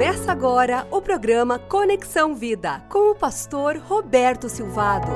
Começa 0.00 0.32
agora 0.32 0.88
o 0.90 1.02
programa 1.02 1.58
Conexão 1.58 2.34
Vida 2.34 2.80
com 2.88 3.10
o 3.10 3.14
pastor 3.14 3.76
Roberto 3.76 4.48
Silvado. 4.48 5.10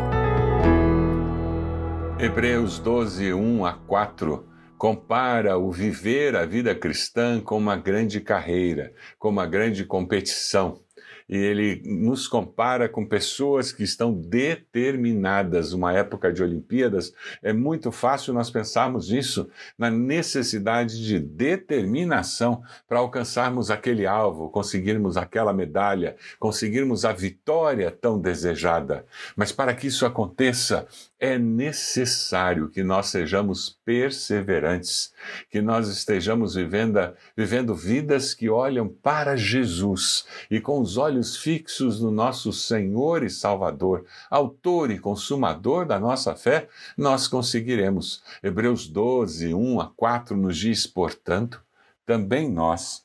Hebreus 2.21 2.79
12, 2.81 3.33
1 3.33 3.65
a 3.65 3.73
4 3.73 4.47
compara 4.77 5.57
o 5.57 5.73
viver 5.73 6.37
a 6.37 6.45
vida 6.45 6.75
cristã 6.75 7.41
com 7.41 7.57
uma 7.57 7.77
grande 7.77 8.21
carreira, 8.21 8.93
com 9.19 9.31
uma 9.31 9.47
grande 9.47 9.87
competição 9.87 10.84
e 11.29 11.37
ele 11.37 11.83
nos 11.85 12.29
compara 12.29 12.89
com 12.89 13.07
pessoas 13.07 13.73
que 13.73 13.83
estão 13.83 14.13
determinadas. 14.13 15.73
Uma 15.73 15.93
época 15.93 16.33
de 16.33 16.43
Olimpíadas, 16.43 17.13
é 17.43 17.53
muito 17.53 17.91
fácil 17.91 18.35
nós 18.35 18.51
pensarmos 18.51 19.11
nisso, 19.11 19.49
na 19.79 19.91
necessidade 19.91 21.05
de 21.05 21.19
determinação 21.19 22.63
para 22.89 22.99
alcançarmos 22.99 23.71
aquele 23.71 24.07
alvo, 24.07 24.51
conseguirmos 24.51 25.17
aquela 25.17 25.53
medalha, 25.53 26.17
conseguirmos 26.39 27.05
a 27.05 27.13
vitória 27.13 27.91
tão 27.91 28.21
desejada. 28.21 29.07
Mas 29.35 29.53
para 29.53 29.75
que 29.75 29.87
isso 29.87 30.05
aconteça, 30.05 30.87
é 31.19 31.39
necessário 31.39 32.69
que 32.69 32.83
nós 32.83 33.07
sejamos 33.07 33.79
perseverantes, 33.85 35.13
que 35.51 35.61
nós 35.61 35.89
estejamos 35.89 36.55
vivendo, 36.55 36.99
vivendo 37.37 37.75
vidas 37.75 38.35
que 38.35 38.49
olham 38.49 38.89
para 38.89 39.37
Jesus 39.37 40.27
e 40.51 40.61
com 40.61 40.81
os 40.81 40.97
olhos 40.97 41.37
fixos 41.37 42.01
no 42.01 42.11
nosso 42.11 42.53
Senhor 42.53 43.23
e 43.23 43.31
Salvador, 43.31 44.05
autor 44.31 44.91
e 44.91 44.99
consumador 44.99 45.87
da 45.87 45.99
nossa 45.99 46.35
fé, 46.35 46.69
nós 46.97 47.29
conseguiremos. 47.29 48.23
Hebreus 48.43 48.89
12, 48.89 49.55
1 49.55 49.81
a 49.81 49.89
4 49.97 50.37
nos 50.37 50.57
diz, 50.57 50.87
portanto, 50.87 51.63
também 52.07 52.51
nós, 52.51 53.05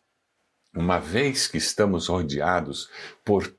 uma 0.75 0.99
vez 0.99 1.47
que 1.47 1.57
estamos 1.57 2.07
rodeados 2.07 2.89
por 3.23 3.58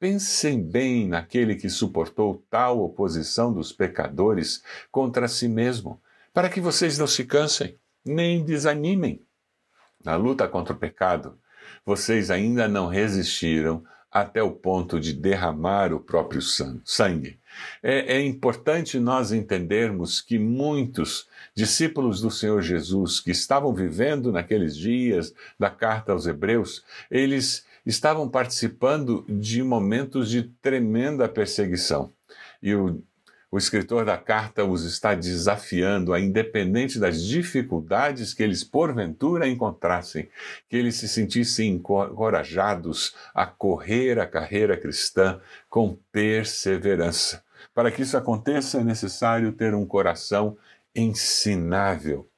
Pensem 0.00 0.62
bem 0.62 1.06
naquele 1.06 1.54
que 1.54 1.68
suportou 1.68 2.42
tal 2.48 2.80
oposição 2.80 3.52
dos 3.52 3.70
pecadores 3.70 4.64
contra 4.90 5.28
si 5.28 5.46
mesmo, 5.46 6.00
para 6.32 6.48
que 6.48 6.58
vocês 6.58 6.96
não 6.96 7.06
se 7.06 7.22
cansem, 7.26 7.78
nem 8.02 8.42
desanimem. 8.42 9.22
Na 10.02 10.16
luta 10.16 10.48
contra 10.48 10.72
o 10.72 10.78
pecado, 10.78 11.38
vocês 11.84 12.30
ainda 12.30 12.66
não 12.66 12.86
resistiram 12.86 13.84
até 14.10 14.42
o 14.42 14.50
ponto 14.50 14.98
de 14.98 15.12
derramar 15.12 15.92
o 15.92 16.00
próprio 16.00 16.40
sangue. 16.42 17.38
É, 17.82 18.16
é, 18.16 18.22
importante 18.22 18.98
nós 18.98 19.32
entendermos 19.32 20.20
que 20.20 20.38
muitos 20.38 21.28
discípulos 21.54 22.20
do 22.20 22.30
Senhor 22.30 22.62
Jesus 22.62 23.20
que 23.20 23.30
estavam 23.30 23.74
vivendo 23.74 24.32
naqueles 24.32 24.76
dias 24.76 25.34
da 25.58 25.70
carta 25.70 26.12
aos 26.12 26.26
Hebreus, 26.26 26.84
eles 27.10 27.64
estavam 27.84 28.28
participando 28.28 29.24
de 29.28 29.62
momentos 29.62 30.28
de 30.28 30.42
tremenda 30.42 31.28
perseguição. 31.28 32.12
E 32.62 32.74
o, 32.74 33.02
o 33.50 33.58
escritor 33.58 34.04
da 34.04 34.16
carta 34.16 34.64
os 34.64 34.84
está 34.84 35.14
desafiando 35.14 36.12
a, 36.12 36.20
independente 36.20 36.98
das 36.98 37.22
dificuldades 37.22 38.32
que 38.32 38.42
eles 38.42 38.62
porventura 38.62 39.48
encontrassem, 39.48 40.28
que 40.68 40.76
eles 40.76 40.94
se 40.96 41.08
sentissem 41.08 41.72
encorajados 41.72 43.14
a 43.34 43.46
correr 43.46 44.20
a 44.20 44.26
carreira 44.26 44.76
cristã 44.76 45.40
com 45.68 45.98
perseverança. 46.12 47.42
Para 47.74 47.90
que 47.90 48.02
isso 48.02 48.16
aconteça, 48.16 48.80
é 48.80 48.84
necessário 48.84 49.52
ter 49.52 49.74
um 49.74 49.84
coração 49.84 50.56
ensinável 50.94 52.28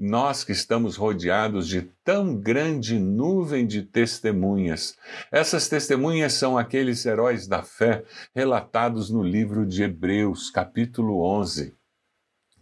nós 0.00 0.42
que 0.42 0.52
estamos 0.52 0.96
rodeados 0.96 1.68
de 1.68 1.82
tão 2.02 2.34
grande 2.34 2.98
nuvem 2.98 3.66
de 3.66 3.82
testemunhas. 3.82 4.96
Essas 5.30 5.68
testemunhas 5.68 6.32
são 6.32 6.56
aqueles 6.56 7.04
heróis 7.04 7.46
da 7.46 7.62
fé 7.62 8.02
relatados 8.34 9.10
no 9.10 9.22
livro 9.22 9.66
de 9.66 9.82
Hebreus, 9.82 10.50
capítulo 10.50 11.20
11. 11.20 11.74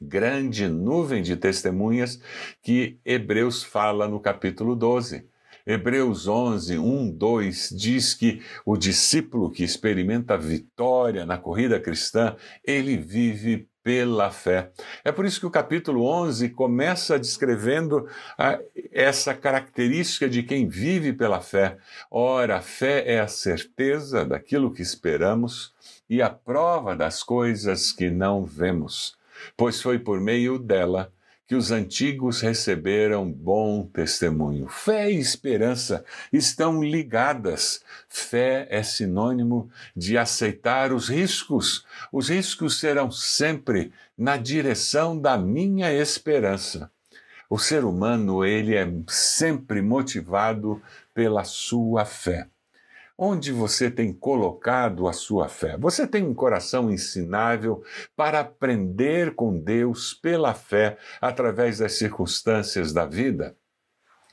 Grande 0.03 0.67
nuvem 0.67 1.23
de 1.23 1.37
testemunhas 1.37 2.21
que 2.61 2.99
Hebreus 3.05 3.63
fala 3.63 4.09
no 4.09 4.19
capítulo 4.19 4.75
12. 4.75 5.25
Hebreus 5.65 6.27
11, 6.27 6.77
1, 6.77 7.11
2 7.13 7.69
diz 7.77 8.15
que 8.15 8.43
o 8.67 8.77
discípulo 8.77 9.49
que 9.49 9.63
experimenta 9.63 10.37
vitória 10.37 11.25
na 11.25 11.39
corrida 11.39 11.79
cristã, 11.79 12.35
ele 12.65 12.97
vive 12.97 13.69
pela 13.89 14.31
fé. 14.31 14.71
É 15.03 15.11
por 15.11 15.25
isso 15.25 15.41
que 15.41 15.47
o 15.47 15.51
capítulo 15.51 16.05
11 16.05 16.51
começa 16.51 17.19
descrevendo 17.19 18.07
a, 18.37 18.59
essa 18.93 19.33
característica 19.33 20.29
de 20.29 20.43
quem 20.43 20.69
vive 20.69 21.15
pela 21.15 21.41
fé. 21.41 21.79
Ora, 22.11 22.59
a 22.59 22.61
fé 22.61 23.03
é 23.07 23.19
a 23.19 23.27
certeza 23.27 24.27
daquilo 24.27 24.75
que 24.75 24.83
esperamos 24.83 25.73
e 26.07 26.21
a 26.21 26.29
prova 26.29 26.95
das 26.95 27.23
coisas 27.23 27.91
que 27.91 28.11
não 28.11 28.45
vemos, 28.45 29.17
pois 29.57 29.81
foi 29.81 29.99
por 29.99 30.21
meio 30.21 30.59
dela 30.59 31.11
que 31.49 31.55
os 31.55 31.71
antigos 31.73 32.43
receberam 32.43 33.33
bom 33.33 33.87
testemunho. 33.87 34.69
Fé 34.69 35.11
e 35.11 35.19
esperança 35.19 36.05
estão 36.31 36.85
ligadas. 36.85 37.83
Fé 38.07 38.69
é 38.71 38.83
sinônimo 38.83 39.71
de 39.97 40.19
aceitar 40.19 40.93
os 40.93 41.09
riscos. 41.09 41.87
Os 42.13 42.29
riscos 42.29 42.79
serão 42.79 43.11
sempre 43.11 43.91
na 44.17 44.37
direção 44.37 45.19
da 45.19 45.39
minha 45.39 45.91
esperança. 45.91 46.91
O 47.49 47.59
ser 47.59 47.83
humano, 47.83 48.45
ele 48.45 48.75
é 48.75 48.87
sempre 49.07 49.81
motivado 49.81 50.83
pela 51.15 51.45
sua 51.45 52.05
fé. 52.05 52.47
Onde 53.21 53.51
você 53.51 53.91
tem 53.91 54.13
colocado 54.13 55.09
a 55.09 55.13
sua 55.13 55.49
fé? 55.49 55.77
Você 55.77 56.07
tem 56.07 56.23
um 56.23 56.33
coração 56.33 56.89
ensinável 56.89 57.83
para 58.15 58.39
aprender 58.39 59.35
com 59.35 59.59
Deus 59.59 60.15
pela 60.15 60.55
fé 60.55 60.97
através 61.21 61.79
das 61.79 61.95
circunstâncias 61.95 62.93
da 62.93 63.05
vida? 63.05 63.57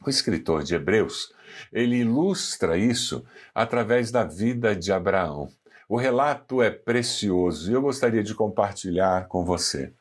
O 0.06 0.10
escritor 0.10 0.62
de 0.62 0.76
Hebreus, 0.76 1.34
ele 1.74 1.96
ilustra 1.96 2.78
isso 2.78 3.26
através 3.56 4.12
da 4.12 4.24
vida 4.24 4.76
de 4.76 4.92
Abraão. 4.92 5.50
O 5.90 5.98
relato 5.98 6.62
é 6.62 6.70
precioso 6.70 7.72
e 7.72 7.74
eu 7.74 7.82
gostaria 7.82 8.22
de 8.22 8.36
compartilhar 8.36 9.28
com 9.28 9.44
você. 9.44 9.96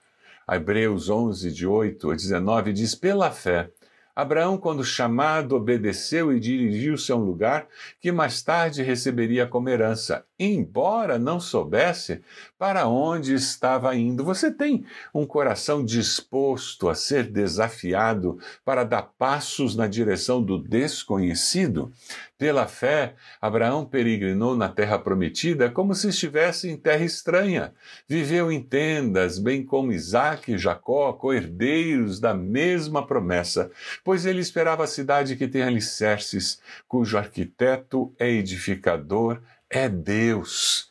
Hebreus 0.47 1.09
11, 1.09 1.51
de 1.53 1.67
8 1.67 2.11
a 2.11 2.15
19 2.15 2.75
diz: 2.75 2.95
Pela 2.95 3.31
fé, 3.31 3.71
Abraão, 4.17 4.57
quando 4.57 4.85
chamado, 4.85 5.57
obedeceu 5.57 6.33
e 6.33 6.39
dirigiu-se 6.39 7.11
a 7.11 7.17
um 7.17 7.25
lugar 7.25 7.67
que 8.01 8.13
mais 8.13 8.43
tarde 8.43 8.83
receberia 8.83 9.47
como 9.47 9.69
herança, 9.69 10.25
embora 10.39 11.19
não 11.19 11.39
soubesse 11.39 12.23
para 12.59 12.89
onde 12.89 13.35
estava 13.35 13.95
indo. 13.95 14.25
Você 14.25 14.51
tem 14.51 14.85
um 15.15 15.27
coração 15.27 15.85
disposto 15.85 16.89
a 16.89 16.95
ser 16.95 17.25
desafiado 17.31 18.39
para 18.65 18.85
dar 18.85 19.03
passos 19.19 19.77
na 19.77 19.87
direção 19.87 20.43
do 20.43 20.59
desconhecido? 20.59 21.93
Pela 22.37 22.67
fé, 22.67 23.15
Abraão 23.41 23.87
peregrinou 23.87 24.57
na 24.57 24.69
terra 24.69 24.99
prometida 24.99 25.71
como 25.71 25.95
se 25.95 26.09
estivesse 26.09 26.69
em 26.69 26.77
terra 26.77 27.05
estranha. 27.05 27.73
Viveu 28.09 28.51
em 28.51 28.61
tendas, 28.61 29.39
bem 29.39 29.65
como 29.65 29.93
Isaac 29.93 30.53
e 30.53 30.59
Jacó, 30.59 31.13
co-herdeiros 31.13 32.19
da 32.19 32.35
mesma 32.35 33.07
promessa, 33.07 33.71
pois 34.03 34.27
ele 34.27 34.41
esperava 34.41 34.83
a 34.85 34.89
cidade 34.89 35.37
que 35.37 35.47
tem 35.47 35.63
alicerces, 35.63 36.61
cujo 36.89 37.17
arquiteto 37.17 38.13
é 38.19 38.29
edificador 38.29 39.41
é 39.79 39.89
Deus. 39.89 40.91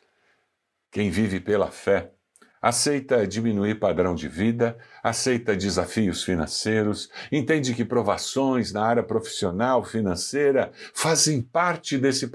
Quem 0.91 1.09
vive 1.09 1.39
pela 1.39 1.71
fé 1.71 2.11
aceita 2.61 3.27
diminuir 3.27 3.75
padrão 3.75 4.15
de 4.15 4.29
vida, 4.29 4.77
aceita 5.03 5.53
desafios 5.53 6.23
financeiros, 6.23 7.09
entende 7.29 7.73
que 7.73 7.83
provações 7.83 8.71
na 8.71 8.85
área 8.85 9.03
profissional, 9.03 9.83
financeira, 9.83 10.71
fazem 10.93 11.41
parte 11.41 11.97
desse 11.97 12.31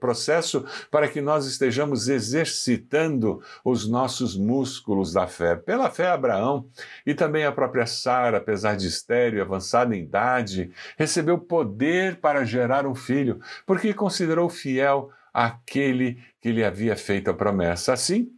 processo 0.00 0.64
para 0.90 1.06
que 1.06 1.20
nós 1.20 1.46
estejamos 1.46 2.08
exercitando 2.08 3.40
os 3.64 3.88
nossos 3.88 4.36
músculos 4.36 5.12
da 5.12 5.28
fé. 5.28 5.54
Pela 5.54 5.88
fé, 5.90 6.08
Abraão 6.08 6.66
e 7.06 7.14
também 7.14 7.44
a 7.44 7.52
própria 7.52 7.86
Sara, 7.86 8.38
apesar 8.38 8.76
de 8.76 8.88
estéreo 8.88 9.38
e 9.38 9.42
avançada 9.42 9.94
em 9.94 10.02
idade, 10.02 10.72
recebeu 10.96 11.38
poder 11.38 12.16
para 12.16 12.44
gerar 12.44 12.84
um 12.84 12.96
filho, 12.96 13.40
porque 13.64 13.94
considerou 13.94 14.48
fiel 14.48 15.12
aquele 15.46 16.18
que 16.40 16.50
lhe 16.50 16.64
havia 16.64 16.96
feito 16.96 17.30
a 17.30 17.34
promessa. 17.34 17.92
Assim, 17.92 18.28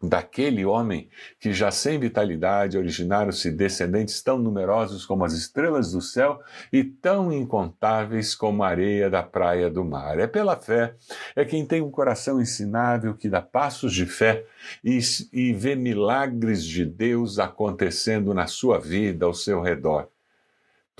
daquele 0.00 0.64
homem 0.64 1.10
que 1.40 1.52
já 1.52 1.72
sem 1.72 1.98
vitalidade 1.98 2.78
originaram-se 2.78 3.50
descendentes 3.50 4.22
tão 4.22 4.38
numerosos 4.38 5.04
como 5.04 5.24
as 5.24 5.32
estrelas 5.32 5.90
do 5.90 6.00
céu 6.00 6.40
e 6.72 6.84
tão 6.84 7.32
incontáveis 7.32 8.34
como 8.34 8.62
a 8.62 8.68
areia 8.68 9.10
da 9.10 9.24
praia 9.24 9.68
do 9.68 9.84
mar. 9.84 10.20
É 10.20 10.28
pela 10.28 10.56
fé, 10.56 10.94
é 11.34 11.44
quem 11.44 11.66
tem 11.66 11.82
um 11.82 11.90
coração 11.90 12.40
ensinável 12.40 13.14
que 13.14 13.28
dá 13.28 13.42
passos 13.42 13.92
de 13.92 14.06
fé 14.06 14.46
e, 14.84 15.00
e 15.32 15.52
vê 15.52 15.74
milagres 15.74 16.64
de 16.64 16.84
Deus 16.84 17.40
acontecendo 17.40 18.32
na 18.32 18.46
sua 18.46 18.78
vida, 18.78 19.26
ao 19.26 19.34
seu 19.34 19.60
redor. 19.60 20.08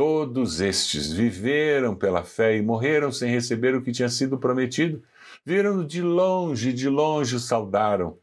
Todos 0.01 0.63
estes 0.63 1.13
viveram 1.13 1.95
pela 1.95 2.23
fé 2.23 2.57
e 2.57 2.63
morreram 2.63 3.13
sem 3.13 3.31
receber 3.31 3.75
o 3.75 3.83
que 3.83 3.93
tinha 3.93 4.09
sido 4.09 4.39
prometido. 4.39 5.03
Viram 5.45 5.85
de 5.85 6.01
longe, 6.01 6.73
de 6.73 6.89
longe 6.89 7.37
o 7.37 7.39
saudaram 7.39 8.17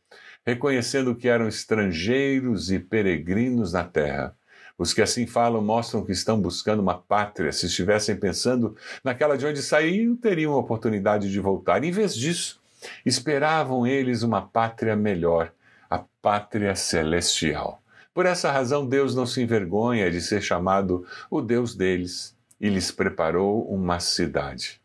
reconhecendo 0.43 1.13
que 1.13 1.27
eram 1.27 1.47
estrangeiros 1.47 2.71
e 2.71 2.79
peregrinos 2.79 3.73
na 3.73 3.83
terra. 3.83 4.35
Os 4.75 4.91
que 4.91 5.03
assim 5.03 5.27
falam 5.27 5.61
mostram 5.61 6.03
que 6.03 6.11
estão 6.11 6.41
buscando 6.41 6.79
uma 6.79 6.97
pátria. 6.97 7.51
Se 7.51 7.67
estivessem 7.67 8.15
pensando 8.15 8.75
naquela 9.03 9.37
de 9.37 9.45
onde 9.45 9.61
saíram, 9.61 10.15
teriam 10.15 10.53
a 10.53 10.57
oportunidade 10.57 11.29
de 11.29 11.39
voltar. 11.39 11.83
Em 11.83 11.91
vez 11.91 12.15
disso, 12.15 12.59
esperavam 13.05 13.85
eles 13.85 14.23
uma 14.23 14.41
pátria 14.41 14.95
melhor, 14.95 15.53
a 15.87 16.03
pátria 16.23 16.75
celestial. 16.75 17.83
Por 18.17 18.25
essa 18.25 18.51
razão, 18.51 18.83
Deus 18.83 19.13
não 19.13 19.27
se 19.27 19.43
envergonha 19.43 20.09
de 20.09 20.19
ser 20.21 20.41
chamado 20.41 21.05
o 21.29 21.39
Deus 21.39 21.75
deles 21.75 22.35
e 22.59 22.67
lhes 22.67 22.89
preparou 22.89 23.71
uma 23.71 23.99
cidade. 23.99 24.81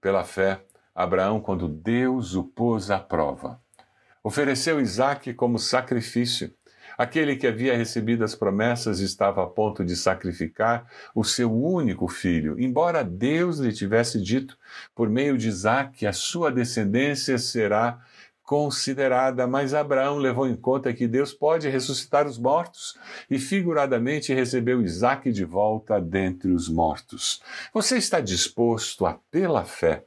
Pela 0.00 0.24
fé, 0.24 0.62
Abraão, 0.94 1.38
quando 1.38 1.68
Deus 1.68 2.34
o 2.34 2.42
pôs 2.42 2.90
à 2.90 2.98
prova, 2.98 3.60
Ofereceu 4.22 4.80
Isaac 4.80 5.34
como 5.34 5.58
sacrifício. 5.58 6.50
Aquele 6.96 7.36
que 7.36 7.46
havia 7.46 7.76
recebido 7.76 8.24
as 8.24 8.34
promessas 8.34 9.00
estava 9.00 9.42
a 9.42 9.46
ponto 9.46 9.84
de 9.84 9.94
sacrificar 9.94 10.90
o 11.14 11.22
seu 11.22 11.52
único 11.52 12.08
filho, 12.08 12.58
embora 12.58 13.04
Deus 13.04 13.58
lhe 13.58 13.70
tivesse 13.70 14.18
dito, 14.18 14.56
por 14.94 15.10
meio 15.10 15.36
de 15.36 15.48
Isaac, 15.48 16.06
a 16.06 16.12
sua 16.14 16.50
descendência 16.50 17.36
será 17.36 18.00
considerada, 18.44 19.46
mas 19.46 19.72
Abraão 19.72 20.18
levou 20.18 20.46
em 20.46 20.54
conta 20.54 20.92
que 20.92 21.08
Deus 21.08 21.32
pode 21.32 21.68
ressuscitar 21.68 22.26
os 22.26 22.38
mortos 22.38 22.94
e 23.30 23.38
figuradamente 23.38 24.34
recebeu 24.34 24.82
Isaac 24.82 25.32
de 25.32 25.44
volta 25.44 25.98
dentre 25.98 26.52
os 26.52 26.68
mortos. 26.68 27.40
Você 27.72 27.96
está 27.96 28.20
disposto 28.20 29.06
a, 29.06 29.18
pela 29.30 29.64
fé, 29.64 30.04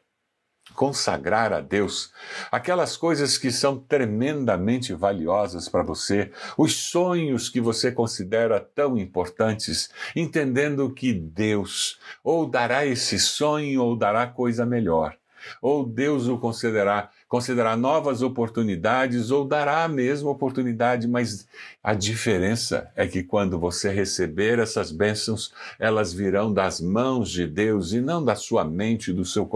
consagrar 0.75 1.51
a 1.51 1.61
Deus 1.61 2.13
aquelas 2.51 2.95
coisas 2.95 3.39
que 3.39 3.51
são 3.51 3.79
tremendamente 3.79 4.93
valiosas 4.93 5.67
para 5.67 5.81
você, 5.81 6.31
os 6.55 6.75
sonhos 6.75 7.49
que 7.49 7.59
você 7.59 7.91
considera 7.91 8.59
tão 8.59 8.95
importantes, 8.99 9.89
entendendo 10.15 10.93
que 10.93 11.11
Deus 11.11 11.99
ou 12.23 12.47
dará 12.47 12.85
esse 12.85 13.17
sonho 13.17 13.81
ou 13.81 13.97
dará 13.97 14.27
coisa 14.27 14.63
melhor 14.63 15.17
ou 15.61 15.85
Deus 15.85 16.27
o 16.27 16.37
concederá, 16.37 17.09
concederá 17.27 17.75
novas 17.75 18.21
oportunidades 18.21 19.31
ou 19.31 19.45
dará 19.45 19.83
a 19.83 19.87
mesma 19.87 20.29
oportunidade, 20.29 21.07
mas 21.07 21.47
a 21.83 21.93
diferença 21.93 22.89
é 22.95 23.05
que 23.05 23.21
quando 23.21 23.59
você 23.59 23.89
receber 23.89 24.59
essas 24.59 24.91
bênçãos, 24.91 25.53
elas 25.77 26.13
virão 26.13 26.53
das 26.53 26.79
mãos 26.79 27.29
de 27.29 27.45
Deus 27.45 27.91
e 27.91 27.99
não 27.99 28.23
da 28.23 28.35
sua 28.35 28.63
mente 28.63 29.11
do 29.11 29.25
seu 29.25 29.49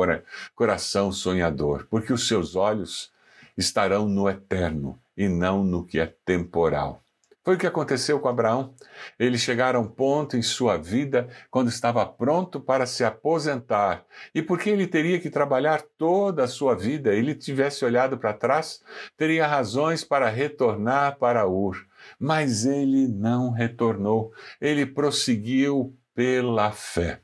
coração 0.55 1.11
sonhador, 1.11 1.87
porque 1.89 2.11
os 2.11 2.27
seus 2.27 2.55
olhos 2.55 3.11
estarão 3.57 4.07
no 4.07 4.29
eterno 4.29 4.99
e 5.15 5.29
não 5.29 5.63
no 5.63 5.85
que 5.85 5.99
é 5.99 6.13
temporal. 6.25 7.01
Foi 7.43 7.55
o 7.55 7.57
que 7.57 7.65
aconteceu 7.65 8.19
com 8.19 8.27
Abraão. 8.27 8.75
Ele 9.17 9.37
chegara 9.37 9.77
a 9.77 9.81
um 9.81 9.87
ponto 9.87 10.37
em 10.37 10.43
sua 10.43 10.77
vida 10.77 11.27
quando 11.49 11.69
estava 11.69 12.05
pronto 12.05 12.59
para 12.59 12.85
se 12.85 13.03
aposentar. 13.03 14.05
E 14.33 14.43
porque 14.43 14.69
ele 14.69 14.85
teria 14.85 15.19
que 15.19 15.29
trabalhar 15.29 15.81
toda 15.97 16.43
a 16.43 16.47
sua 16.47 16.75
vida, 16.75 17.13
ele 17.13 17.33
tivesse 17.33 17.83
olhado 17.83 18.17
para 18.17 18.33
trás, 18.33 18.83
teria 19.17 19.47
razões 19.47 20.03
para 20.03 20.29
retornar 20.29 21.17
para 21.17 21.47
Ur. 21.47 21.83
Mas 22.19 22.65
ele 22.65 23.07
não 23.07 23.49
retornou. 23.49 24.31
Ele 24.59 24.85
prosseguiu 24.85 25.95
pela 26.13 26.71
fé. 26.71 27.21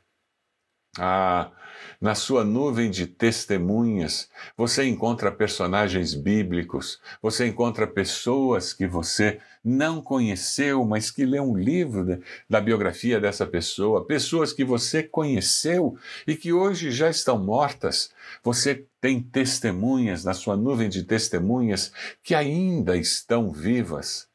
Ah, 0.99 1.51
na 1.99 2.13
sua 2.13 2.43
nuvem 2.43 2.91
de 2.91 3.07
testemunhas, 3.07 4.29
você 4.55 4.85
encontra 4.85 5.31
personagens 5.31 6.13
bíblicos, 6.13 6.99
você 7.21 7.47
encontra 7.47 7.87
pessoas 7.87 8.71
que 8.73 8.85
você 8.85 9.39
não 9.63 10.01
conheceu, 10.01 10.85
mas 10.85 11.09
que 11.09 11.25
lê 11.25 11.39
um 11.39 11.57
livro 11.57 12.21
da 12.49 12.61
biografia 12.61 13.19
dessa 13.19 13.45
pessoa, 13.45 14.05
pessoas 14.05 14.53
que 14.53 14.63
você 14.63 15.03
conheceu 15.03 15.97
e 16.25 16.35
que 16.35 16.53
hoje 16.53 16.91
já 16.91 17.09
estão 17.09 17.43
mortas. 17.43 18.11
Você 18.43 18.85
tem 19.01 19.21
testemunhas 19.21 20.23
na 20.23 20.33
sua 20.33 20.55
nuvem 20.55 20.89
de 20.89 21.03
testemunhas 21.03 21.91
que 22.23 22.35
ainda 22.35 22.95
estão 22.95 23.51
vivas 23.51 24.27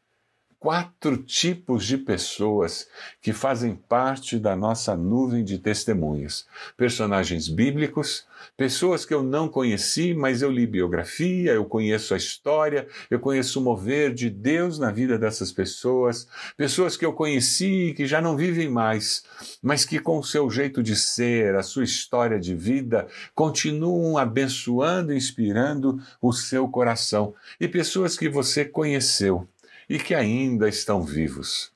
quatro 0.63 1.17
tipos 1.17 1.85
de 1.85 1.99
pessoas 1.99 2.87
que 3.21 3.33
fazem 3.33 3.75
parte 3.75 4.39
da 4.39 4.55
nossa 4.55 4.97
nuvem 4.97 5.43
de 5.43 5.59
testemunhas: 5.59 6.47
personagens 6.77 7.49
bíblicos, 7.49 8.25
pessoas 8.57 9.05
que 9.05 9.13
eu 9.13 9.25
não 9.25 9.49
conheci, 9.49 10.15
mas 10.15 10.41
eu 10.41 10.53
li 10.53 10.65
biografia, 10.65 11.51
eu 11.51 11.65
conheço 11.65 12.15
a 12.15 12.17
história, 12.17 12.87
eu 13.11 13.19
conheço 13.19 13.59
o 13.59 13.63
mover 13.65 14.15
de 14.15 14.31
Deus 14.31 14.79
na 14.79 14.93
vida 14.93 15.19
dessas 15.19 15.51
pessoas, 15.51 16.29
pessoas 16.57 16.97
que 16.97 17.05
eu 17.05 17.13
conheci 17.13 17.89
e 17.89 17.95
que 17.95 18.07
já 18.07 18.21
não 18.21 18.37
vivem 18.37 18.69
mais, 18.69 19.25
mas 19.61 19.85
que 19.85 19.99
com 19.99 20.21
o 20.21 20.25
seu 20.25 20.49
jeito 20.49 20.81
de 20.81 20.95
ser, 20.95 21.57
a 21.57 21.63
sua 21.65 21.83
história 21.83 22.39
de 22.39 22.55
vida, 22.55 23.09
continuam 23.35 24.17
abençoando 24.17 25.13
inspirando 25.13 26.01
o 26.21 26.33
seu 26.33 26.69
coração, 26.69 27.35
e 27.59 27.67
pessoas 27.67 28.17
que 28.17 28.29
você 28.29 28.65
conheceu 28.65 29.49
e 29.93 29.99
que 29.99 30.15
ainda 30.15 30.71
estão 30.71 31.03
vivos. 31.03 31.71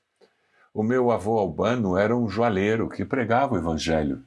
O 0.73 0.81
meu 0.81 1.11
avô 1.11 1.37
Albano 1.37 1.95
era 1.95 2.17
um 2.17 2.27
joalheiro 2.27 2.89
que 2.89 3.05
pregava 3.05 3.53
o 3.53 3.59
Evangelho. 3.59 4.23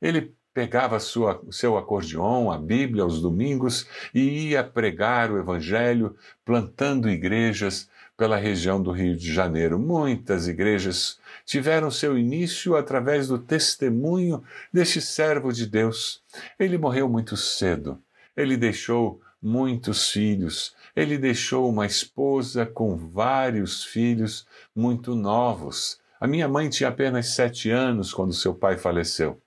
Ele 0.00 0.34
pegava 0.52 1.00
sua, 1.00 1.42
seu 1.50 1.78
acordeon, 1.78 2.50
a 2.50 2.58
Bíblia 2.58 3.02
aos 3.02 3.22
domingos 3.22 3.86
e 4.14 4.50
ia 4.50 4.62
pregar 4.62 5.32
o 5.32 5.38
Evangelho, 5.38 6.14
plantando 6.44 7.08
igrejas 7.08 7.88
pela 8.14 8.36
região 8.36 8.82
do 8.82 8.92
Rio 8.92 9.16
de 9.16 9.32
Janeiro. 9.32 9.78
Muitas 9.78 10.46
igrejas 10.46 11.18
tiveram 11.46 11.90
seu 11.90 12.18
início 12.18 12.76
através 12.76 13.28
do 13.28 13.38
testemunho 13.38 14.44
deste 14.70 15.00
servo 15.00 15.50
de 15.50 15.66
Deus. 15.66 16.22
Ele 16.58 16.76
morreu 16.76 17.08
muito 17.08 17.38
cedo. 17.38 17.98
Ele 18.36 18.58
deixou 18.58 19.18
muitos 19.40 20.10
filhos. 20.10 20.74
Ele 21.00 21.16
deixou 21.16 21.66
uma 21.66 21.86
esposa 21.86 22.66
com 22.66 22.94
vários 22.94 23.82
filhos 23.82 24.46
muito 24.76 25.14
novos. 25.14 25.98
A 26.20 26.26
minha 26.26 26.46
mãe 26.46 26.68
tinha 26.68 26.90
apenas 26.90 27.28
sete 27.28 27.70
anos 27.70 28.12
quando 28.12 28.34
seu 28.34 28.54
pai 28.54 28.76
faleceu. 28.76 29.40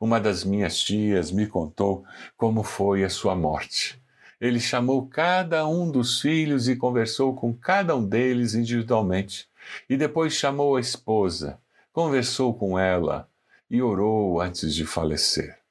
Uma 0.00 0.18
das 0.18 0.42
minhas 0.42 0.80
tias 0.80 1.30
me 1.30 1.46
contou 1.46 2.04
como 2.36 2.64
foi 2.64 3.04
a 3.04 3.08
sua 3.08 3.36
morte. 3.36 4.02
Ele 4.40 4.58
chamou 4.58 5.06
cada 5.06 5.64
um 5.64 5.88
dos 5.88 6.20
filhos 6.20 6.66
e 6.66 6.74
conversou 6.74 7.32
com 7.32 7.54
cada 7.54 7.94
um 7.94 8.04
deles 8.04 8.52
individualmente. 8.52 9.48
E 9.88 9.96
depois 9.96 10.32
chamou 10.32 10.74
a 10.74 10.80
esposa, 10.80 11.60
conversou 11.92 12.52
com 12.52 12.76
ela 12.76 13.30
e 13.70 13.80
orou 13.80 14.40
antes 14.40 14.74
de 14.74 14.84
falecer. 14.84 15.65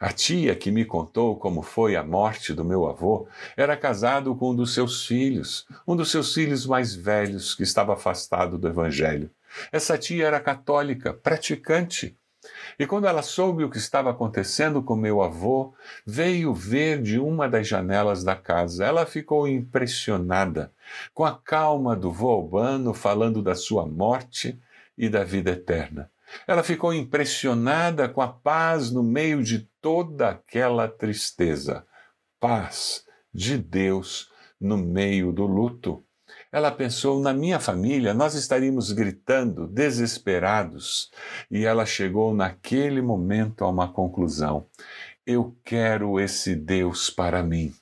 A 0.00 0.10
tia 0.12 0.56
que 0.56 0.70
me 0.70 0.86
contou 0.86 1.36
como 1.36 1.60
foi 1.60 1.94
a 1.94 2.02
morte 2.02 2.54
do 2.54 2.64
meu 2.64 2.86
avô 2.88 3.28
era 3.54 3.76
casado 3.76 4.34
com 4.34 4.52
um 4.52 4.56
dos 4.56 4.72
seus 4.72 5.04
filhos, 5.06 5.66
um 5.86 5.94
dos 5.94 6.10
seus 6.10 6.32
filhos 6.32 6.64
mais 6.64 6.94
velhos 6.94 7.54
que 7.54 7.62
estava 7.62 7.92
afastado 7.92 8.56
do 8.56 8.66
Evangelho. 8.66 9.30
Essa 9.70 9.98
tia 9.98 10.26
era 10.26 10.40
católica, 10.40 11.12
praticante, 11.12 12.16
E 12.78 12.86
quando 12.86 13.06
ela 13.06 13.20
soube 13.20 13.62
o 13.62 13.68
que 13.68 13.76
estava 13.76 14.10
acontecendo 14.10 14.82
com 14.82 14.96
meu 14.96 15.20
avô, 15.20 15.74
veio 16.06 16.54
ver 16.54 17.02
de 17.02 17.18
uma 17.18 17.46
das 17.46 17.68
janelas 17.68 18.24
da 18.24 18.34
casa. 18.34 18.86
Ela 18.86 19.04
ficou 19.04 19.46
impressionada 19.46 20.72
com 21.12 21.26
a 21.26 21.36
calma 21.36 21.94
do 21.94 22.10
vô 22.10 22.30
Albano 22.30 22.94
falando 22.94 23.42
da 23.42 23.54
sua 23.54 23.84
morte 23.86 24.58
e 24.96 25.10
da 25.10 25.22
vida 25.24 25.50
eterna. 25.50 26.10
Ela 26.46 26.62
ficou 26.62 26.92
impressionada 26.92 28.08
com 28.08 28.20
a 28.20 28.28
paz 28.28 28.90
no 28.90 29.02
meio 29.02 29.42
de 29.42 29.68
toda 29.80 30.30
aquela 30.30 30.88
tristeza. 30.88 31.84
Paz 32.38 33.04
de 33.32 33.58
Deus 33.58 34.30
no 34.60 34.76
meio 34.76 35.32
do 35.32 35.46
luto. 35.46 36.04
Ela 36.52 36.70
pensou: 36.70 37.20
na 37.20 37.32
minha 37.32 37.60
família, 37.60 38.12
nós 38.12 38.34
estaríamos 38.34 38.92
gritando, 38.92 39.66
desesperados. 39.66 41.10
E 41.50 41.64
ela 41.64 41.86
chegou 41.86 42.34
naquele 42.34 43.00
momento 43.00 43.64
a 43.64 43.68
uma 43.68 43.92
conclusão: 43.92 44.66
eu 45.26 45.56
quero 45.64 46.18
esse 46.18 46.56
Deus 46.56 47.08
para 47.08 47.42
mim. 47.42 47.72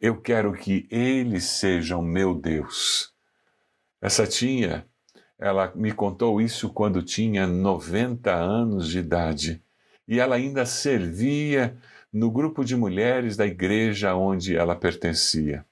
Eu 0.00 0.20
quero 0.20 0.52
que 0.52 0.86
Ele 0.90 1.40
seja 1.40 1.96
o 1.96 2.02
meu 2.02 2.34
Deus. 2.34 3.12
Essa 4.00 4.26
tia, 4.26 4.86
ela 5.38 5.72
me 5.74 5.92
contou 5.92 6.40
isso 6.40 6.68
quando 6.70 7.02
tinha 7.02 7.46
90 7.46 8.34
anos 8.34 8.88
de 8.88 8.98
idade 8.98 9.62
e 10.06 10.18
ela 10.18 10.36
ainda 10.36 10.66
servia 10.66 11.76
no 12.12 12.30
grupo 12.30 12.64
de 12.64 12.74
mulheres 12.74 13.36
da 13.36 13.46
igreja 13.46 14.14
onde 14.14 14.56
ela 14.56 14.74
pertencia. 14.74 15.64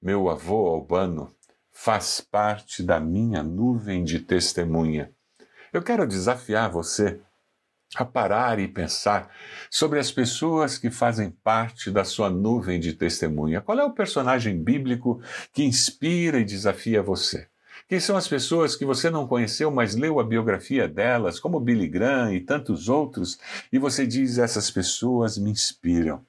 Meu 0.00 0.28
avô 0.28 0.66
Albano 0.68 1.32
faz 1.70 2.20
parte 2.20 2.82
da 2.82 2.98
minha 2.98 3.42
nuvem 3.42 4.02
de 4.02 4.18
testemunha. 4.18 5.12
Eu 5.72 5.82
quero 5.82 6.06
desafiar 6.06 6.70
você 6.70 7.20
a 7.94 8.04
parar 8.04 8.58
e 8.58 8.66
pensar 8.66 9.30
sobre 9.70 9.98
as 9.98 10.10
pessoas 10.10 10.76
que 10.76 10.90
fazem 10.90 11.30
parte 11.30 11.90
da 11.90 12.04
sua 12.04 12.28
nuvem 12.28 12.80
de 12.80 12.94
testemunha. 12.94 13.60
Qual 13.60 13.78
é 13.78 13.84
o 13.84 13.94
personagem 13.94 14.62
bíblico 14.62 15.22
que 15.52 15.62
inspira 15.62 16.40
e 16.40 16.44
desafia 16.44 17.02
você? 17.02 17.48
Quem 17.88 17.98
são 17.98 18.16
as 18.16 18.28
pessoas 18.28 18.76
que 18.76 18.84
você 18.84 19.08
não 19.08 19.26
conheceu, 19.26 19.70
mas 19.70 19.94
leu 19.94 20.20
a 20.20 20.24
biografia 20.24 20.86
delas, 20.86 21.40
como 21.40 21.58
Billy 21.58 21.88
Graham 21.88 22.34
e 22.34 22.40
tantos 22.40 22.88
outros, 22.88 23.38
e 23.72 23.78
você 23.78 24.06
diz: 24.06 24.38
essas 24.38 24.70
pessoas 24.70 25.38
me 25.38 25.50
inspiram 25.50 26.22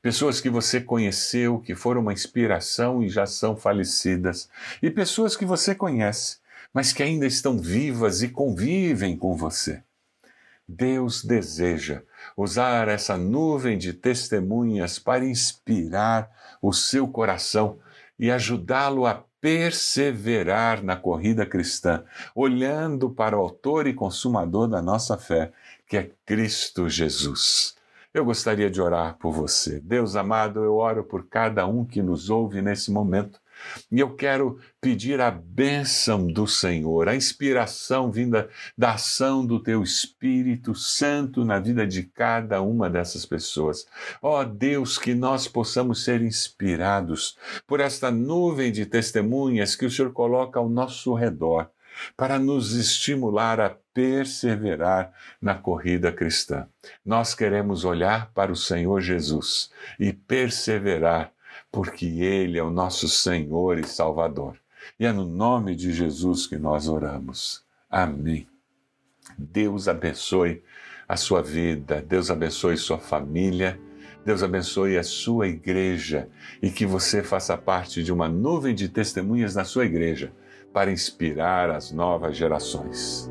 pessoas 0.00 0.40
que 0.40 0.48
você 0.48 0.80
conheceu, 0.80 1.58
que 1.58 1.74
foram 1.74 2.00
uma 2.00 2.12
inspiração 2.12 3.02
e 3.02 3.08
já 3.08 3.26
são 3.26 3.56
falecidas, 3.56 4.48
e 4.82 4.90
pessoas 4.90 5.36
que 5.36 5.44
você 5.44 5.74
conhece, 5.74 6.38
mas 6.72 6.92
que 6.92 7.02
ainda 7.02 7.26
estão 7.26 7.58
vivas 7.58 8.22
e 8.22 8.28
convivem 8.28 9.16
com 9.16 9.36
você. 9.36 9.82
Deus 10.66 11.24
deseja 11.24 12.02
usar 12.36 12.88
essa 12.88 13.16
nuvem 13.16 13.78
de 13.78 13.92
testemunhas 13.92 14.98
para 14.98 15.24
inspirar 15.24 16.30
o 16.60 16.72
seu 16.72 17.08
coração 17.08 17.78
e 18.18 18.30
ajudá-lo 18.30 19.06
a 19.06 19.24
perseverar 19.40 20.82
na 20.82 20.96
corrida 20.96 21.46
cristã, 21.46 22.04
olhando 22.34 23.10
para 23.10 23.36
o 23.36 23.40
Autor 23.40 23.86
e 23.86 23.94
Consumador 23.94 24.68
da 24.68 24.82
nossa 24.82 25.16
fé, 25.16 25.52
que 25.86 25.96
é 25.96 26.10
Cristo 26.26 26.88
Jesus. 26.88 27.76
Eu 28.12 28.24
gostaria 28.24 28.70
de 28.70 28.80
orar 28.80 29.16
por 29.18 29.32
você. 29.32 29.80
Deus 29.80 30.16
amado, 30.16 30.64
eu 30.64 30.76
oro 30.76 31.04
por 31.04 31.26
cada 31.26 31.66
um 31.66 31.84
que 31.84 32.02
nos 32.02 32.30
ouve 32.30 32.60
nesse 32.60 32.90
momento. 32.90 33.40
E 33.90 33.98
eu 34.00 34.14
quero 34.14 34.58
pedir 34.80 35.20
a 35.20 35.30
bênção 35.30 36.26
do 36.26 36.46
Senhor, 36.46 37.08
a 37.08 37.16
inspiração 37.16 38.10
vinda 38.10 38.48
da 38.76 38.92
ação 38.92 39.44
do 39.44 39.60
Teu 39.60 39.82
Espírito 39.82 40.74
Santo 40.74 41.44
na 41.44 41.58
vida 41.58 41.86
de 41.86 42.02
cada 42.02 42.62
uma 42.62 42.88
dessas 42.88 43.26
pessoas. 43.26 43.86
Ó 44.22 44.40
oh, 44.40 44.44
Deus, 44.44 44.98
que 44.98 45.14
nós 45.14 45.48
possamos 45.48 46.04
ser 46.04 46.22
inspirados 46.22 47.36
por 47.66 47.80
esta 47.80 48.10
nuvem 48.10 48.70
de 48.70 48.86
testemunhas 48.86 49.74
que 49.74 49.86
o 49.86 49.90
Senhor 49.90 50.12
coloca 50.12 50.58
ao 50.58 50.68
nosso 50.68 51.14
redor 51.14 51.70
para 52.16 52.38
nos 52.38 52.74
estimular 52.74 53.60
a 53.60 53.76
perseverar 53.92 55.12
na 55.40 55.54
corrida 55.54 56.12
cristã. 56.12 56.68
Nós 57.04 57.34
queremos 57.34 57.84
olhar 57.84 58.30
para 58.32 58.52
o 58.52 58.56
Senhor 58.56 59.00
Jesus 59.00 59.70
e 59.98 60.12
perseverar, 60.12 61.32
porque 61.78 62.06
Ele 62.06 62.58
é 62.58 62.62
o 62.62 62.72
nosso 62.72 63.08
Senhor 63.08 63.78
e 63.78 63.86
Salvador. 63.86 64.58
E 64.98 65.06
é 65.06 65.12
no 65.12 65.24
nome 65.24 65.76
de 65.76 65.92
Jesus 65.92 66.44
que 66.44 66.58
nós 66.58 66.88
oramos. 66.88 67.64
Amém. 67.88 68.48
Deus 69.38 69.86
abençoe 69.86 70.60
a 71.08 71.16
sua 71.16 71.40
vida, 71.40 72.02
Deus 72.02 72.32
abençoe 72.32 72.76
sua 72.76 72.98
família. 72.98 73.80
Deus 74.26 74.42
abençoe 74.42 74.98
a 74.98 75.04
sua 75.04 75.46
igreja 75.46 76.28
e 76.60 76.68
que 76.68 76.84
você 76.84 77.22
faça 77.22 77.56
parte 77.56 78.02
de 78.02 78.12
uma 78.12 78.28
nuvem 78.28 78.74
de 78.74 78.88
testemunhas 78.88 79.54
na 79.54 79.62
sua 79.62 79.86
igreja 79.86 80.32
para 80.72 80.90
inspirar 80.90 81.70
as 81.70 81.92
novas 81.92 82.36
gerações. 82.36 83.30